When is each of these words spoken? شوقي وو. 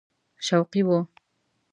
شوقي 0.45 0.81
وو. 0.87 0.99